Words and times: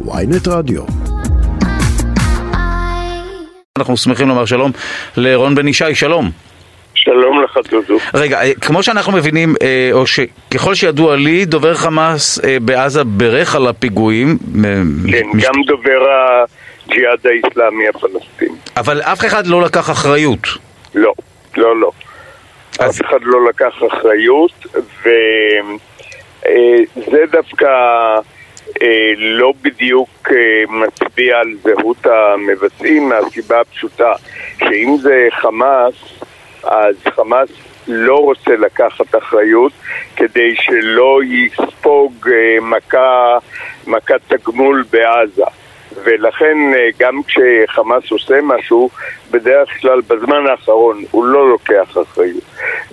ויינט 0.00 0.48
רדיו. 0.48 0.82
אנחנו 3.78 3.96
שמחים 3.96 4.28
לומר 4.28 4.44
שלום 4.44 4.70
לרון 5.16 5.54
בן 5.54 5.68
ישי, 5.68 5.94
שלום. 5.94 6.30
שלום 6.94 7.42
לך 7.42 7.58
דודו. 7.70 7.98
רגע, 8.14 8.42
אה, 8.42 8.52
כמו 8.60 8.82
שאנחנו 8.82 9.12
מבינים, 9.12 9.54
אה, 9.62 9.90
או 9.92 10.06
שככל 10.06 10.74
שידוע 10.74 11.16
לי, 11.16 11.44
דובר 11.44 11.74
חמאס 11.74 12.44
אה, 12.44 12.56
בעזה 12.62 13.04
בירך 13.04 13.54
על 13.54 13.66
הפיגועים. 13.66 14.38
כן, 14.62 15.26
מש... 15.34 15.44
גם 15.44 15.54
דובר 15.66 16.06
הג'יהאד 16.08 17.26
האיסלאמי 17.26 17.88
הפלסטיני. 17.88 18.58
אבל 18.76 19.02
אף 19.02 19.24
אחד 19.24 19.46
לא 19.46 19.62
לקח 19.62 19.90
אחריות. 19.90 20.46
לא, 20.94 21.12
לא, 21.56 21.80
לא. 21.80 21.90
אז... 22.78 22.90
אף 22.90 23.06
אחד 23.06 23.18
לא 23.22 23.48
לקח 23.48 23.74
אחריות, 23.92 24.66
וזה 25.02 27.24
דווקא... 27.30 27.66
אה, 28.82 29.12
לא 29.16 29.52
בדיוק 29.62 30.28
אה, 30.30 30.64
מצביע 30.68 31.38
על 31.38 31.48
זהות 31.62 32.06
המבצעים 32.06 33.08
מהסיבה 33.08 33.60
הפשוטה 33.60 34.12
שאם 34.58 34.96
זה 35.00 35.28
חמאס, 35.30 35.94
אז 36.64 36.96
חמאס 37.14 37.48
לא 37.88 38.16
רוצה 38.16 38.56
לקחת 38.56 39.14
אחריות 39.18 39.72
כדי 40.16 40.54
שלא 40.54 41.20
יספוג 41.24 42.28
אה, 42.28 42.60
מכה, 42.60 43.38
מכת 43.86 44.20
תגמול 44.28 44.84
בעזה. 44.90 45.44
ולכן 46.04 46.58
גם 46.98 47.20
כשחמאס 47.22 48.10
עושה 48.10 48.40
משהו, 48.42 48.90
בדרך 49.30 49.80
כלל 49.80 50.00
בזמן 50.00 50.46
האחרון 50.46 51.04
הוא 51.10 51.24
לא 51.24 51.48
לוקח 51.50 51.98
אחריות. 52.02 52.44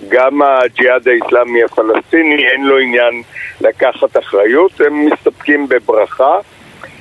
גם 0.08 0.42
הג'יהאד 0.42 1.08
האיסלאמי 1.08 1.62
הפלסטיני 1.64 2.48
אין 2.48 2.64
לו 2.64 2.78
עניין 2.78 3.22
לקחת 3.62 4.16
אחריות, 4.16 4.80
הם 4.80 5.06
מסתפקים 5.06 5.68
בברכה, 5.68 6.38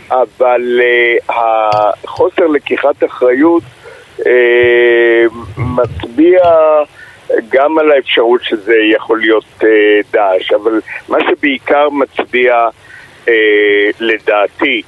אבל 0.10 0.80
uh, 0.80 1.34
החוסר 1.34 2.48
לקיחת 2.48 3.04
אחריות 3.04 3.64
uh, 4.20 4.24
מצביע 5.58 6.42
גם 7.50 7.78
על 7.78 7.92
האפשרות 7.92 8.44
שזה 8.44 8.76
יכול 8.94 9.20
להיות 9.20 9.46
uh, 9.60 9.66
דאעש, 10.14 10.52
אבל 10.52 10.82
מה 11.10 11.18
שבעיקר 11.30 11.90
מצביע 11.90 12.68
uh, 13.26 13.30
לדעתי 14.00 14.82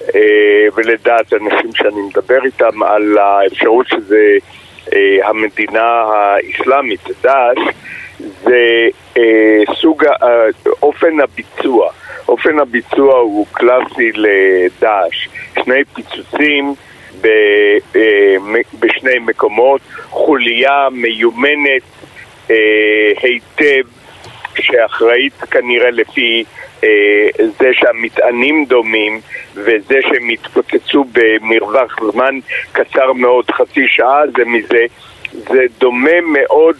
uh, 0.00 0.14
ולדעת 0.74 1.32
אנשים 1.32 1.74
שאני 1.74 2.00
מדבר 2.00 2.44
איתם 2.44 2.82
על 2.82 3.18
האפשרות 3.18 3.86
שזה 3.88 4.38
אה, 4.92 5.28
המדינה 5.28 5.82
האסלאמית, 5.82 7.00
דאעש, 7.22 7.58
זה 8.18 8.88
אה, 9.16 9.74
סוג, 9.74 10.04
אה, 10.04 10.44
אופן 10.82 11.20
הביצוע. 11.20 11.90
אופן 12.28 12.58
הביצוע 12.58 13.18
הוא 13.18 13.46
קלאסי 13.52 14.12
לדאעש. 14.14 15.28
שני 15.64 15.84
פיצוצים 15.94 16.74
ב, 17.20 17.26
אה, 17.96 18.36
בשני 18.80 19.18
מקומות, 19.20 19.80
חוליה 20.10 20.88
מיומנת 20.92 21.82
אה, 22.50 22.56
היטב, 23.22 23.88
שאחראית 24.60 25.32
כנראה 25.50 25.90
לפי 25.90 26.44
אה, 26.84 27.28
זה 27.36 27.68
שהמטענים 27.72 28.64
דומים 28.64 29.20
וזה 29.54 29.98
שהם 30.02 30.28
התפוצצו 30.28 31.04
במרווח 31.12 31.96
זמן 32.12 32.38
קצר 32.72 33.12
מאוד, 33.12 33.50
חצי 33.50 33.86
שעה, 33.88 34.22
זה 34.36 34.44
מזה. 34.44 34.84
זה 35.32 35.62
דומה 35.78 36.20
מאוד 36.20 36.76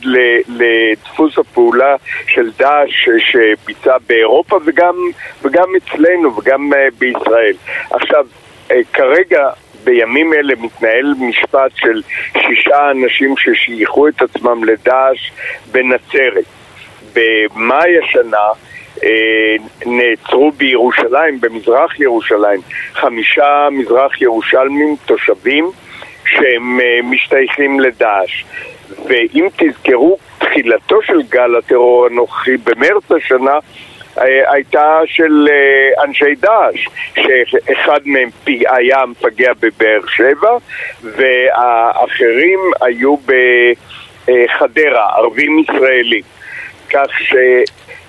לדפוס 0.49 1.39
הפעולה 1.39 1.97
של 2.27 2.51
דאעש 2.59 3.09
שביצע 3.19 3.97
באירופה 4.09 4.59
וגם, 4.65 4.97
וגם 5.43 5.69
אצלנו 5.77 6.37
וגם 6.37 6.73
אה, 6.73 6.89
בישראל. 6.99 7.55
עכשיו, 7.91 8.27
אה, 8.71 8.81
כרגע 8.93 9.49
בימים 9.85 10.35
אלה 10.35 10.55
מתנהל 10.59 11.15
משפט 11.21 11.71
של 11.75 12.03
שישה 12.33 12.91
אנשים 12.91 13.35
ששייכו 13.37 14.09
את 14.09 14.23
עצמם 14.23 14.65
לדאעש 14.65 15.31
בנצרת. 15.73 16.45
במאי 17.13 17.99
השנה 17.99 18.47
אה, 19.05 19.57
נעצרו 19.87 20.51
בירושלים, 20.51 21.41
במזרח 21.41 22.01
ירושלים, 22.01 22.61
חמישה 22.93 23.69
מזרח 23.71 24.21
ירושלמים 24.21 24.97
תושבים 25.07 25.71
שהם 26.29 26.81
אה, 26.81 27.01
משתייכים 27.03 27.81
לדאעש. 27.81 28.45
ואם 29.09 29.49
תזכרו, 29.57 30.19
תחילתו 30.39 31.03
של 31.03 31.23
גל 31.29 31.57
הטרור 31.57 32.07
הנוכחי 32.07 32.57
במרץ 32.57 33.13
השנה 33.13 33.59
אה, 34.19 34.53
הייתה 34.53 35.01
של 35.07 35.49
אנשי 36.05 36.35
דאעש, 36.35 36.89
שאחד 37.47 38.01
מהם 38.05 38.29
היה 38.47 39.07
מפגע 39.07 39.53
בבאר 39.61 40.01
שבע 40.09 40.57
והאחרים 41.03 42.59
היו 42.81 43.17
בחדרה, 44.27 45.17
ערבים 45.17 45.59
ישראלים. 45.59 46.23
כך 46.91 47.11
ש... 47.21 47.35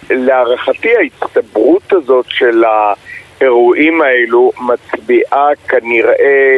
להערכתי 0.09 0.89
ההצטברות 0.95 1.93
הזאת 1.93 2.25
של 2.29 2.63
האירועים 2.63 4.01
האלו 4.01 4.51
מצביעה 4.59 5.47
כנראה 5.67 6.13
אה, 6.19 6.57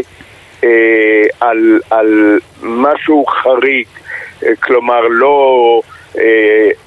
על, 1.39 1.79
על 1.89 2.39
משהו 2.61 3.25
חריג, 3.25 3.85
אה, 4.45 4.55
כלומר 4.59 5.01
לא 5.09 5.81
אה, 6.17 6.23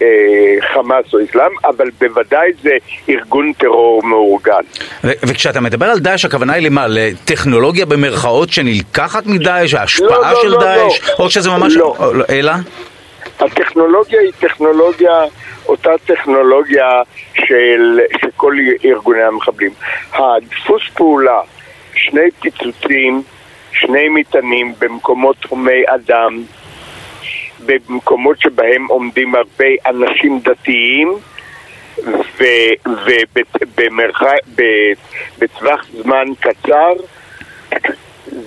אה, 0.03 0.57
חמאס 0.75 1.15
או 1.15 1.19
אסלאם, 1.25 1.53
אבל 1.65 1.91
בוודאי 2.01 2.53
זה 2.63 2.71
ארגון 3.09 3.53
טרור 3.53 4.03
מאורגן. 4.03 4.63
וכשאתה 5.05 5.61
מדבר 5.61 5.87
על 5.87 5.99
דאעש, 5.99 6.25
הכוונה 6.25 6.53
היא 6.53 6.67
למה? 6.67 6.87
לטכנולוגיה 6.89 7.87
במרכאות 7.87 8.51
שנלקחת 8.51 9.27
מדאעש? 9.27 9.75
ההשפעה 9.75 10.09
לא, 10.09 10.31
לא, 10.33 10.43
של 10.43 10.49
לא, 10.49 10.61
דאעש? 10.61 11.01
לא. 11.09 11.25
או 11.25 11.31
שזה 11.31 11.51
ממש... 11.51 11.77
לא. 11.77 11.97
אלא? 12.31 12.53
הטכנולוגיה 13.41 14.21
היא 14.21 14.33
טכנולוגיה... 14.41 15.25
אותה 15.69 15.91
טכנולוגיה 16.07 17.03
של, 17.35 18.01
של 18.21 18.29
כל 18.37 18.55
ארגוני 18.85 19.23
המחבלים. 19.23 19.71
הדפוס 20.13 20.83
פעולה, 20.95 21.41
שני 21.95 22.31
פיצוצים, 22.41 23.23
שני 23.75 24.09
מטענים 24.09 24.75
במקומות 24.79 25.37
תחומי 25.41 25.83
אדם, 25.87 26.43
במקומות 27.67 28.41
שבהם 28.41 28.87
עומדים 28.87 29.35
הרבה 29.35 29.67
אנשים 29.87 30.41
דתיים 30.41 31.15
ובטווח 35.39 35.87
זמן 36.03 36.27
קצר 36.41 36.93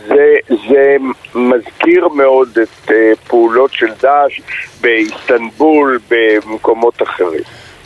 זה, 0.07 0.35
זה 0.69 0.97
מזכיר 1.35 2.07
מאוד 2.07 2.49
את 2.63 2.89
uh, 2.89 2.91
פעולות 3.27 3.73
של 3.73 3.87
דאעש 4.01 4.41
באיסטנבול, 4.81 5.99
במקומות 6.09 7.01
אחרים. 7.01 7.41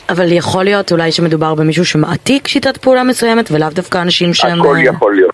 אבל 0.08 0.32
יכול 0.32 0.64
להיות 0.64 0.92
אולי 0.92 1.12
שמדובר 1.12 1.54
במישהו 1.54 1.84
שמעתיק 1.84 2.48
שיטת 2.48 2.76
פעולה 2.76 3.02
מסוימת 3.02 3.50
ולאו 3.50 3.68
דווקא 3.72 4.02
אנשים 4.02 4.34
שהם... 4.34 4.60
הכל 4.60 4.76
אה, 4.76 4.82
יכול 4.82 5.14
להיות, 5.14 5.31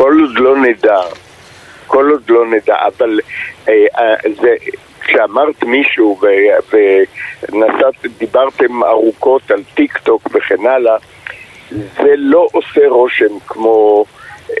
כל 0.00 0.20
עוד 0.20 0.38
לא 0.38 0.56
נדע, 0.56 1.00
כל 1.86 2.10
עוד 2.10 2.22
לא 2.28 2.46
נדע, 2.46 2.76
אבל 2.86 3.20
אה, 3.68 3.86
אה, 3.98 4.14
זה, 4.40 4.54
כשאמרת 5.00 5.64
מישהו 5.64 6.20
ודיברתם 8.04 8.84
ארוכות 8.84 9.50
על 9.50 9.62
טיק 9.74 9.98
טוק 9.98 10.22
וכן 10.34 10.66
הלאה, 10.66 10.96
זה 11.70 12.14
לא 12.16 12.48
עושה 12.52 12.88
רושם 12.88 13.38
כמו... 13.46 14.04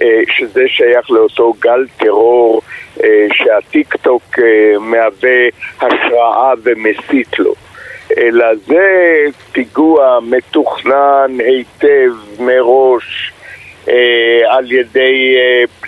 אה, 0.02 0.22
שזה 0.36 0.62
שייך 0.66 1.10
לאותו 1.10 1.52
גל 1.60 1.86
טרור 1.96 2.62
אה, 3.04 3.26
שהטיק 3.32 3.96
טוק 3.96 4.22
אה, 4.38 4.78
מהווה 4.78 5.48
השראה 5.80 6.52
ומסית 6.62 7.38
לו. 7.38 7.54
אלא 8.18 8.46
זה 8.66 9.24
פיגוע 9.52 10.18
מתוכנן 10.22 11.30
היטב 11.38 12.12
מראש 12.40 13.32
על 14.50 14.72
ידי 14.72 15.36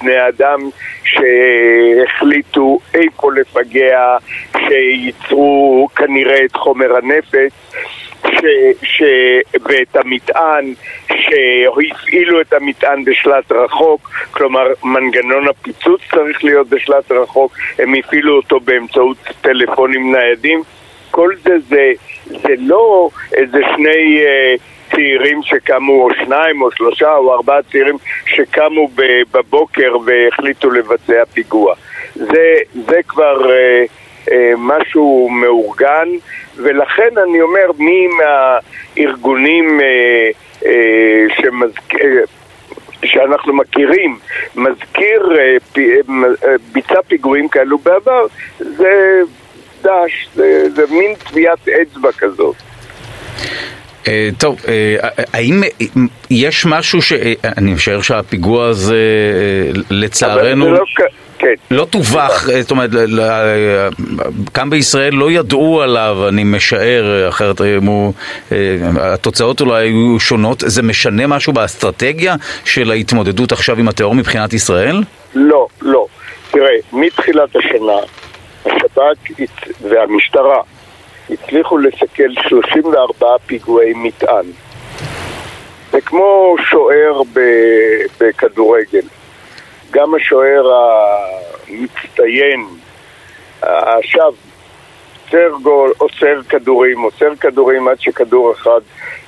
בני 0.01 0.29
אדם 0.29 0.61
שהחליטו 1.05 2.79
איפה 2.95 3.33
לפגע, 3.33 4.17
שייצרו 4.59 5.89
כנראה 5.97 6.45
את 6.45 6.57
חומר 6.57 6.97
הנפץ 6.97 7.53
ש, 8.27 8.45
ש, 8.83 9.03
ואת 9.65 9.97
המטען, 9.97 10.75
שהפעילו 11.07 12.41
את 12.41 12.53
המטען 12.53 13.05
בשלט 13.05 13.53
רחוק, 13.53 14.11
כלומר 14.31 14.67
מנגנון 14.85 15.49
הפיצוץ 15.49 16.01
צריך 16.11 16.45
להיות 16.45 16.69
בשלט 16.69 17.13
רחוק, 17.13 17.53
הם 17.79 17.95
הפעילו 17.95 18.37
אותו 18.37 18.61
באמצעות 18.61 19.17
טלפונים 19.41 20.13
ניידים. 20.13 20.63
כל 21.11 21.31
זה 21.43 21.59
זה, 21.69 21.93
זה 22.25 22.55
לא 22.59 23.09
איזה 23.35 23.59
שני 23.77 24.25
uh, 24.25 24.61
צעירים 24.95 25.43
שקמו, 25.43 26.05
או 26.05 26.09
שניים, 26.15 26.63
או 26.63 26.71
שלושה, 26.73 27.17
או 27.17 27.35
ארבעה 27.35 27.63
צעירים 27.63 27.97
שקמו 28.27 28.89
בבוקר 29.33 29.97
והחליטו 30.05 30.71
לבצע 30.71 31.25
פיגוע. 31.35 31.75
זה, 32.15 32.55
זה 32.73 33.01
כבר... 33.09 33.37
Uh, 33.43 34.03
אה, 34.31 34.53
משהו 34.59 35.29
מאורגן, 35.29 36.09
ולכן 36.57 37.19
אני 37.29 37.41
אומר, 37.41 37.71
מי 37.79 38.07
מהארגונים 38.07 39.81
אה, 39.81 40.31
אה, 40.67 41.25
שמזכ... 41.37 41.95
שאנחנו 43.05 43.53
מכירים 43.53 44.19
מזכיר 44.57 45.39
אה, 45.39 45.57
פ, 45.73 45.79
אה, 45.79 46.55
ביצע 46.73 47.03
פיגועים 47.09 47.49
כאלו 47.49 47.79
בעבר, 47.79 48.27
זה 48.59 49.21
דש, 49.83 50.29
זה, 50.35 50.71
זה 50.75 50.83
מין 50.91 51.15
טביעת 51.15 51.69
אצבע 51.69 52.13
כזאת. 52.13 52.57
Uh, 54.03 54.09
טוב, 54.39 54.57
uh, 54.61 55.23
האם 55.33 55.63
יש 56.31 56.67
משהו 56.67 57.03
ש... 57.03 57.13
אני 57.57 57.75
משער 57.75 58.01
שהפיגוע 58.01 58.67
הזה, 58.67 58.97
לצערנו... 59.91 60.73
לא, 60.73 60.85
כן. 61.39 61.55
לא 61.71 61.85
טווח, 61.85 62.49
זאת 62.61 62.71
אומרת, 62.71 62.91
כאן 64.55 64.71
בישראל 64.71 65.15
לא 65.15 65.31
ידעו 65.31 65.83
עליו, 65.83 66.29
אני 66.29 66.45
משער, 66.45 67.29
אחרת 67.29 67.61
הוא, 67.61 68.13
התוצאות 69.01 69.61
אולי 69.61 69.85
היו 69.85 70.21
שונות. 70.21 70.63
זה 70.67 70.83
משנה 70.83 71.27
משהו 71.27 71.53
באסטרטגיה 71.53 72.35
של 72.65 72.91
ההתמודדות 72.91 73.53
עכשיו 73.53 73.79
עם 73.79 73.89
הטרור 73.89 74.15
מבחינת 74.15 74.53
ישראל? 74.53 75.03
לא, 75.35 75.67
לא. 75.83 76.07
תראה, 76.51 76.75
מתחילת 76.93 77.57
השנה, 77.57 77.99
השב"כ 78.67 79.41
והמשטרה 79.83 80.61
הצליחו 81.31 81.79
לסכל 81.79 82.33
34 82.49 83.27
פיגועי 83.47 83.93
מטען. 83.95 84.47
זה 85.91 86.01
כמו 86.01 86.57
שוער 86.71 87.23
בכדורגל. 88.21 89.07
גם 89.91 90.15
השוער 90.15 90.73
המצטיין, 91.69 92.67
עכשיו, 93.63 94.33
עוצר 95.25 95.57
גול, 95.63 95.93
עוצר 95.99 96.43
כדורים, 96.49 97.01
עוצר 97.01 97.35
כדורים 97.41 97.89
עד 97.89 98.01
שכדור 98.01 98.53
אחד 98.53 98.81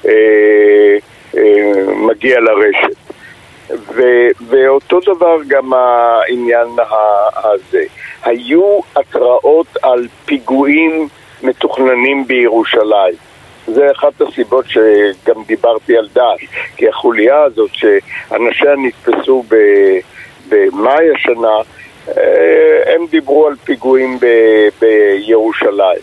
אה, 0.06 0.12
אה, 1.36 1.72
מגיע 1.96 2.40
לרשת. 2.40 2.96
ו, 3.70 4.02
ואותו 4.48 5.00
דבר 5.00 5.36
גם 5.48 5.72
העניין 5.72 6.68
הזה. 7.36 7.84
היו 8.24 8.80
התראות 8.96 9.76
על 9.82 10.08
פיגועים 10.24 11.08
מתוכננים 11.44 12.26
בירושלים. 12.26 13.14
זה 13.66 13.90
אחת 13.90 14.20
הסיבות 14.20 14.64
שגם 14.68 15.42
דיברתי 15.46 15.96
על 15.96 16.08
דאעש, 16.12 16.44
כי 16.76 16.88
החוליה 16.88 17.42
הזאת 17.42 17.70
שאנשיה 17.72 18.74
נתפסו. 18.76 19.44
במאי 20.48 21.10
השנה, 21.14 21.56
אה, 22.08 22.94
הם 22.94 23.06
דיברו 23.10 23.46
על 23.46 23.54
פיגועים 23.64 24.18
בירושלים. 24.80 26.00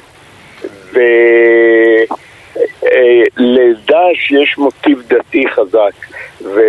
ולדאעש 3.38 4.32
יש 4.32 4.58
מוטיב 4.58 5.02
דתי 5.08 5.50
חזק, 5.50 5.94
ו, 6.42 6.62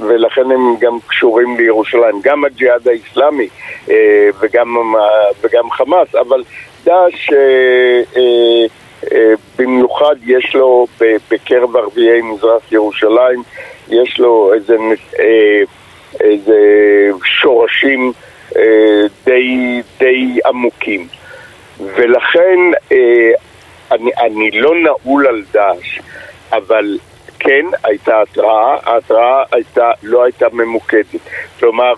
ולכן 0.00 0.50
הם 0.50 0.76
גם 0.80 0.98
קשורים 1.06 1.56
לירושלים, 1.56 2.20
גם 2.22 2.44
הג'יהאד 2.44 2.88
האיסלאמי 2.88 3.48
אה, 3.90 4.28
וגם, 4.40 4.76
וגם 5.40 5.70
חמאס, 5.70 6.14
אבל 6.14 6.42
דאעש 6.84 7.30
אה, 9.12 9.32
במיוחד 9.58 10.14
יש 10.26 10.54
לו 10.54 10.86
בקרב 11.30 11.76
ערביי 11.76 12.22
מזרח 12.22 12.72
ירושלים, 12.72 13.42
יש 13.88 14.18
לו 14.18 14.54
איזה 14.54 14.76
איזה 16.20 16.58
שורשים 17.24 18.12
אה, 18.56 19.02
די, 19.24 19.82
די 19.98 20.38
עמוקים. 20.46 21.06
ולכן 21.80 22.58
אה, 22.92 23.30
אני, 23.92 24.10
אני 24.20 24.50
לא 24.50 24.74
נעול 24.74 25.26
על 25.26 25.42
דאעש, 25.52 26.00
אבל 26.52 26.98
כן 27.38 27.66
הייתה 27.84 28.22
התראה, 28.22 28.76
ההתראה 28.82 29.42
הייתה, 29.52 29.90
לא 30.02 30.24
הייתה 30.24 30.46
ממוקדת. 30.52 31.20
כלומר, 31.58 31.92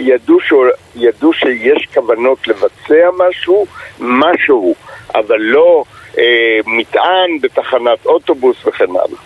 ידעו, 0.00 0.40
ש... 0.40 0.52
ידעו 0.96 1.32
שיש 1.32 1.86
כוונות 1.94 2.48
לבצע 2.48 3.08
משהו, 3.18 3.66
משהו, 4.00 4.74
אבל 5.14 5.40
לא 5.40 5.84
אה, 6.18 6.24
מטען 6.66 7.38
בתחנת 7.42 8.06
אוטובוס 8.06 8.66
וכן 8.66 8.90
הלאה. 8.90 9.18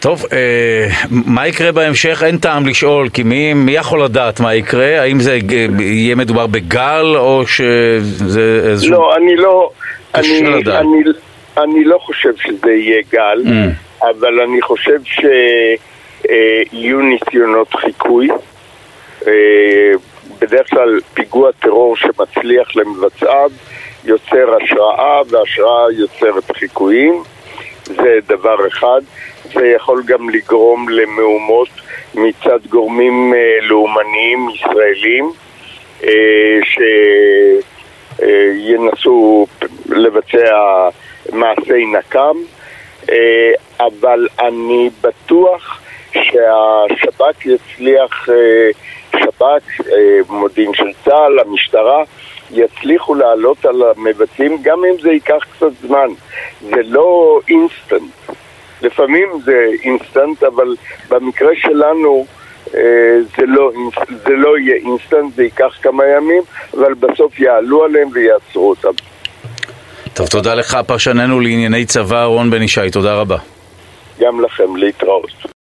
טוב, 0.00 0.24
אה, 0.32 0.86
מה 1.10 1.46
יקרה 1.46 1.72
בהמשך? 1.72 2.22
אין 2.26 2.38
טעם 2.38 2.66
לשאול, 2.66 3.08
כי 3.08 3.22
מי, 3.22 3.54
מי 3.54 3.72
יכול 3.72 4.04
לדעת 4.04 4.40
מה 4.40 4.54
יקרה? 4.54 5.00
האם 5.00 5.20
זה 5.20 5.38
יהיה 5.78 6.14
מדובר 6.14 6.46
בגל, 6.46 7.16
או 7.16 7.46
שזה 7.46 8.62
איזשהו... 8.64 8.92
לא, 8.92 9.16
אני 9.16 9.36
לא... 9.36 9.70
אני, 10.14 10.40
אני, 10.66 11.02
אני 11.58 11.84
לא 11.84 11.98
חושב 11.98 12.32
שזה 12.36 12.72
יהיה 12.72 13.02
גל, 13.12 13.42
mm. 13.44 13.50
אבל 14.02 14.40
אני 14.40 14.62
חושב 14.62 14.98
שיהיו 16.24 17.00
ניסיונות 17.00 17.74
חיקוי. 17.74 18.28
בדרך 20.38 20.70
כלל 20.70 21.00
פיגוע 21.14 21.50
טרור 21.52 21.96
שמצליח 21.96 22.76
למבצעיו 22.76 23.50
יוצר 24.04 24.56
השראה, 24.62 25.22
והשראה 25.30 25.92
יוצרת 25.92 26.56
חיקויים. 26.56 27.22
זה 27.84 28.18
דבר 28.26 28.66
אחד. 28.68 29.00
זה 29.54 29.66
יכול 29.66 30.02
גם 30.06 30.30
לגרום 30.30 30.88
למהומות 30.88 31.68
מצד 32.14 32.66
גורמים 32.68 33.34
אה, 33.34 33.66
לאומניים 33.66 34.48
ישראלים 34.50 35.32
אה, 36.04 36.58
שינסו 38.22 39.46
לבצע 39.88 40.88
מעשי 41.32 41.86
נקם, 41.98 42.36
אה, 43.10 43.52
אבל 43.80 44.28
אני 44.40 44.90
בטוח 45.00 45.80
שהשב"כ 46.12 47.46
יצליח, 47.46 48.28
שב"כ, 49.38 49.82
מודיעין 50.28 50.74
של 50.74 50.92
צה"ל, 51.04 51.38
המשטרה, 51.38 52.02
יצליחו 52.50 53.14
לעלות 53.14 53.64
על 53.64 53.82
המבצעים 53.82 54.58
גם 54.62 54.84
אם 54.84 55.00
זה 55.02 55.10
ייקח 55.10 55.44
קצת 55.56 55.72
זמן. 55.80 56.08
זה 56.60 56.82
לא 56.84 57.40
אינסטנט. 57.48 58.36
לפעמים 58.82 59.28
זה 59.44 59.66
אינסטנט, 59.82 60.42
אבל 60.42 60.76
במקרה 61.08 61.50
שלנו 61.56 62.26
אה, 62.74 62.80
זה 63.36 63.46
לא, 63.46 63.70
זה 64.08 64.32
לא 64.36 64.58
יהיה 64.58 64.74
אינסטנט, 64.74 65.34
זה 65.34 65.42
ייקח 65.42 65.78
כמה 65.82 66.04
ימים, 66.06 66.42
אבל 66.74 66.94
בסוף 66.94 67.40
יעלו 67.40 67.84
עליהם 67.84 68.08
ויעצרו 68.12 68.70
אותם. 68.70 68.88
טוב, 70.14 70.26
תודה 70.28 70.54
לך, 70.54 70.78
פרשננו 70.86 71.40
לענייני 71.40 71.84
צבא, 71.84 72.24
רון 72.24 72.50
בן 72.50 72.62
ישי, 72.62 72.90
תודה 72.92 73.14
רבה. 73.14 73.36
גם 74.20 74.40
לכם, 74.40 74.76
להתראות. 74.76 75.48